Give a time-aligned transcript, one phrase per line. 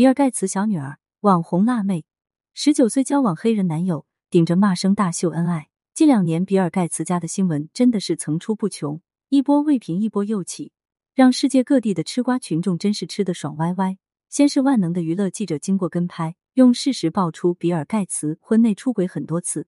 [0.00, 2.06] 比尔盖茨小女儿，网红辣妹，
[2.54, 5.68] 十九岁交往黑人男友，顶着骂声大秀恩爱。
[5.92, 10.72] 近两年，比尔盖茨家的新闻真的是层出不穷，一波未平，一波又起，
[11.14, 13.98] 让世界各地的吃瓜群众真是吃的爽歪歪。
[14.30, 19.66] 先是万能的娱乐记者经过跟拍，用事实爆出比尔盖茨婚内出轨很多次，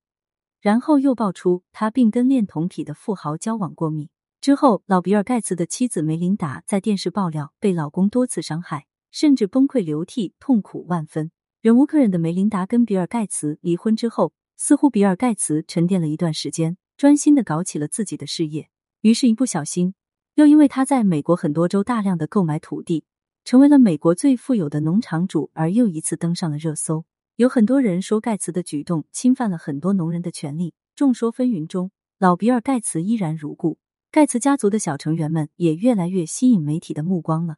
[0.62, 4.08] 然后又爆出他并跟恋童癖的富豪交往过密。
[4.40, 8.86] 之后，老比尔盖茨的妻子梅琳达在电视爆料被老公多次伤害。
[9.12, 11.30] 甚至崩溃流涕，痛苦万分，
[11.60, 18.70] 忍无可忍的梅琳达跟比尔盖茨离婚之后，似乎比尔盖茨沉淀了一段时间，专心的搞起了自己的事业。
[19.02, 19.94] 于是，一不小心，
[20.34, 23.04] 又因为他在美国很多州大量的购买土地，
[23.44, 27.04] 成为了美国最富有的农场主，而又一次登上了热搜。
[27.36, 30.74] 有很多人说盖茨的举动侵犯了很多农人的权利。
[30.94, 33.78] 众说纷纭中，老比尔盖茨依然如故，
[34.10, 37.56] 盖茨家族的小成员们也越来越吸引媒体的目光了。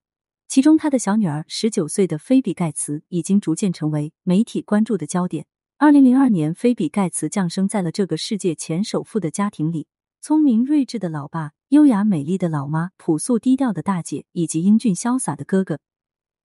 [0.54, 5.46] 其中，他的小女儿十九岁的菲比盖茨已经逐渐成为媒体关注的焦点。
[5.78, 9.88] 二零零二年，菲比盖茨降生在了这个世界前首富的家庭里，
[10.20, 15.80] 聪明睿智的老爸，优雅美丽的老妈，朴素低调的大姐，以及英俊潇洒的哥哥，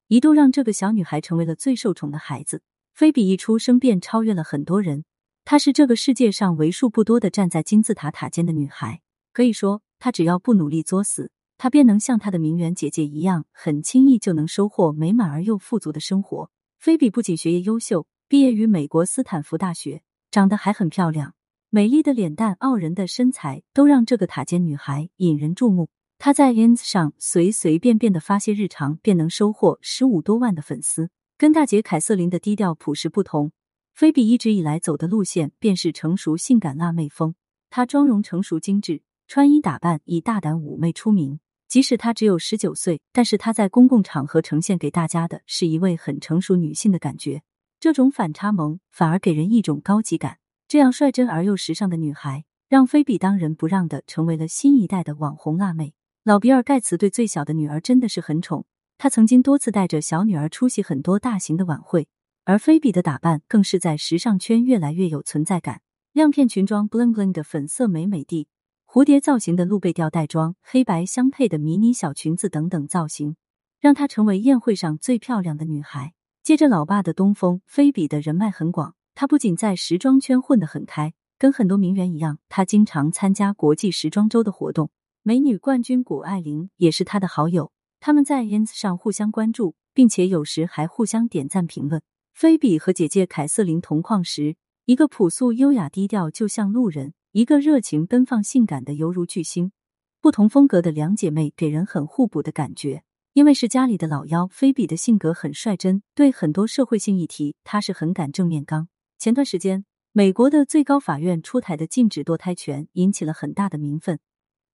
[0.08, 2.64] 一度让这个小女孩成为了最受宠的孩子。
[2.96, 5.06] 菲比一出生便超越了很多人，
[5.46, 9.02] 她是这个世界上为数不多的站在金字塔塔尖的女孩。
[9.32, 11.30] 可以说，她只要不努力作死。
[11.60, 16.50] 她便能像她的名媛姐姐一样，很轻易就能收获美满而又富足的生活。
[16.80, 21.34] 菲比不仅学业优秀，毕业于美国斯坦福大学，长得还很漂亮，
[21.70, 25.90] 美丽的脸蛋、傲人的身材都让这个塔尖女孩引人注目。
[26.18, 31.10] 她在 ins 上随随便便的发些日常，便能收获十五多万的粉丝。
[31.38, 33.52] 跟大姐凯瑟琳的低调朴实不同，
[33.94, 37.36] 菲比一直以来走的路线便是成熟性感辣妹风。
[37.70, 41.42] 她妆容成熟精致，穿衣打扮以大胆妩媚出名。
[41.70, 47.44] 即使她只有十九岁，但是她在公共场合呈现给大家的是一位很成熟女性的感觉。
[47.80, 50.40] 这种反差萌反而给人一种高级感。
[50.68, 55.94] 这样率真而又时尚的女孩，让菲比当仁不让的成为了新一代的网红辣妹。
[56.24, 58.66] 老比尔盖茨对最小的女儿真的是很宠，
[58.98, 62.08] 他曾经多次带着小女儿出席很多大型的晚会，
[62.46, 65.82] 而菲比的打扮更是在时尚圈越来越有存在感，
[66.14, 68.48] 亮片裙装，bling bling 的粉色美美的。
[68.92, 73.36] 蝴蝶造型的露背吊带装、黑白相配的迷你小裙子等等造型，
[73.80, 76.16] 让她成为宴会上最漂亮的女孩。
[76.42, 84.90] 接着老爸的东风，菲比的人脉很广，她不仅在时装圈混得很开，跟很多名媛一样，她经常参加国际时装周的活动。
[85.22, 92.02] 美女冠军谷爱凌也是她的好友，他们在 ins 上互相关注，并且有时还互相点赞评论。
[92.34, 97.14] 菲比和姐姐凯瑟琳同框时，一个朴素优雅低调，就像路人。
[97.32, 99.72] 一个热情奔放、性感的犹如巨星，
[100.20, 103.04] 不同风格的两姐妹给人很互补的感觉。
[103.34, 108.88] 因为是家里的老幺，菲比的性格很率真，对很多社会性议题，她是很敢正面刚。
[109.20, 114.20] 前段时间，美国的最高法院出台的禁止堕胎权引起了很大的民愤，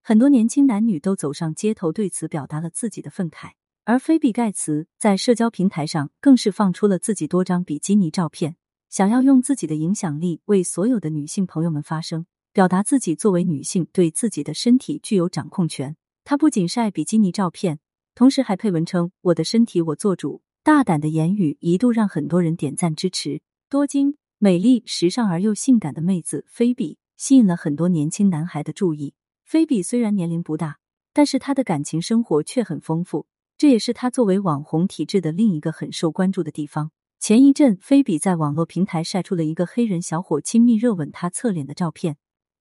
[0.01, 3.51] 很多年轻男女都走上街头，对此表达了自己的愤慨。
[3.83, 8.55] 而菲比盖茨在社交平台上更是放出了自己多张比基尼照片，
[8.89, 12.25] 想要用自己的影响力为所有的女性朋友们发声。
[12.55, 15.97] 表达自己作为女性对自己的身体具有掌控权。
[16.23, 17.79] 她不仅晒比基尼照片，
[18.15, 20.41] 同时还配文称“我的身体我做主”。
[20.63, 23.41] 大胆的言语一度让很多人点赞支持。
[23.69, 29.15] 多金、美丽、时尚而又性感的妹子菲比吸引了很多年轻男孩的注意。
[29.43, 30.77] 菲比虽然年龄不大，
[31.11, 33.27] 但是她的感情生活却很丰富，
[33.57, 36.91] 这也是她作为网红体质的另一个很受关注的地方。
[37.19, 42.15] 前一阵，菲比在网络平台晒出了一个黑人小伙亲密热吻她侧脸的照片。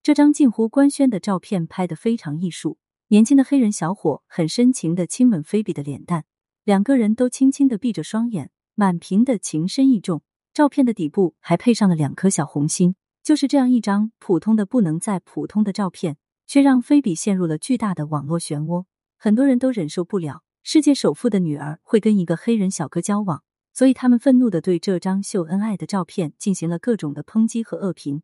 [0.05, 2.77] 这张近乎官宣的照片拍得非常艺术，
[3.09, 6.27] 年轻的黑人小伙很深情的亲吻菲比的脸蛋，
[6.63, 10.21] 两个人都轻轻的闭着双眼，满屏的情深意重。
[10.53, 12.97] 照片的底部还配上了两颗小红心。
[13.23, 18.85] 就是这样一张普通的不能再普通的照片，却让菲比陷入了巨大的网络漩涡。
[19.17, 23.43] 很多人都忍受不了世界首富的女儿会跟一个黑人小哥交往，
[23.73, 28.21] 所以他们愤怒的对这张秀恩爱的照片进行了各种的抨击和恶评。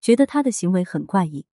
[0.00, 1.46] 觉得他的行为很怪异，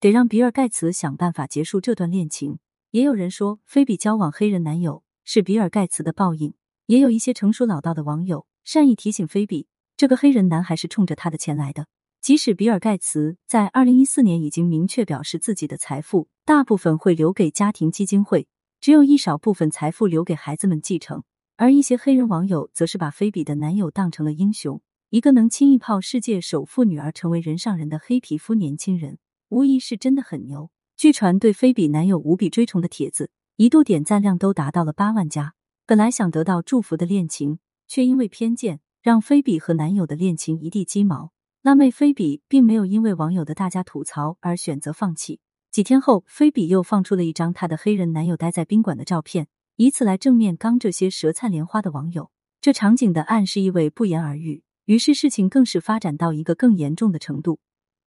[0.00, 2.58] 得让比尔盖茨想办法结束这段恋情。
[2.90, 6.54] 也有人说，菲比交往黑人男友是比尔盖茨的报应。
[6.86, 11.86] 也有一些成熟老道的网友善意提醒菲比，这个黑人男孩是冲着他的钱来的。
[12.20, 18.46] 即使比尔盖茨在二零一四年已经明确表示自己的财富大部分会留给家庭基金会，
[18.80, 21.22] 只有一少部分财富留给孩子们继承。
[21.56, 24.82] 而一些黑人网友则是把菲比的男友当成了英雄。
[25.12, 29.18] 一个能轻易泡世界首富女儿成为人上人的黑皮肤年轻人，
[29.50, 30.70] 无疑是真的很牛。
[30.96, 35.52] 据传对菲比男友无比追崇的帖子，一度点赞量都达到了八万加。
[35.84, 41.30] 本来想得到祝福的恋情，却因为偏见，让菲比和男友的恋情一地鸡毛。
[41.60, 45.40] 辣妹菲比并没有因为网友的大家吐槽而选择放弃。
[45.70, 52.30] 几天后，菲比又放出了一张她的黑人男友待在宾馆的照片，以此来正面刚这些舌灿莲花的网友。
[52.62, 54.62] 这场景的暗示意味不言而喻。
[54.84, 57.60] 于是事情更是发展到一个更严重的程度，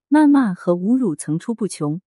[0.09, 2.01] 谩骂和侮辱层出不穷，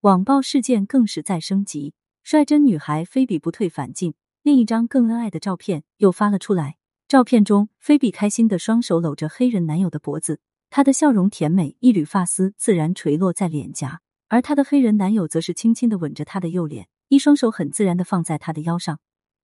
[0.00, 1.92] 网暴事件更是在升级。
[2.22, 6.76] 率真女孩菲比不退反进，另一张更恩爱的照片又发了出来。
[7.06, 10.40] 照片中，菲比开心的双手搂着黑人男友的脖子，
[10.70, 19.00] 她的笑容甜美，一缕发丝自然垂落在脸颊，而她的黑人男友则是轻轻的吻着她的右脸，一双手很自然的放在她的腰上，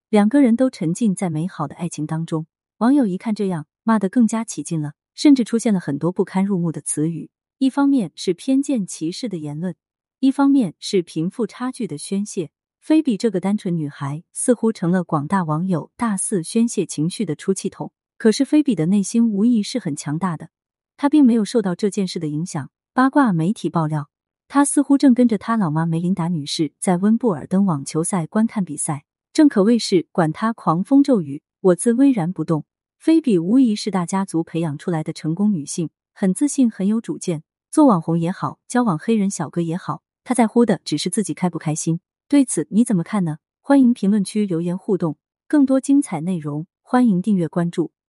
[0.09, 2.47] 两个人都沉浸在美好的爱情当中。
[2.77, 3.65] 网友一看这样。
[3.89, 7.31] 骂得更加起劲了，甚至出现了很多不堪入目的词语。
[7.57, 9.75] 一方面是偏见歧视的言论，
[10.19, 12.51] 一方面是贫富差距的宣泄。
[12.79, 17.91] 菲比这个单纯女孩似乎成了广大网友大肆宣泄情绪的出气筒。
[18.19, 20.49] 可是菲比的内心无疑是很强大的，
[20.95, 22.69] 她并没有受到这件事的影响。
[22.93, 24.11] 八卦媒体爆料，
[24.47, 32.65] 她似乎正跟着她老妈梅琳达女士在温布尔登网球赛观看比赛，正可谓是管他狂风骤雨，我自巍然不动。
[32.99, 37.43] 菲比无疑是大家族培养出来的成功女性，很自信，很有主见。
[37.71, 42.01] 做网红也好，交往黑人小哥也好，她在乎的只是自己开不开心。
[42.27, 43.37] 对此你怎么看呢？
[43.61, 45.15] 欢迎评论区留言互动。
[45.47, 47.93] 更多精彩内容，欢迎订阅关注。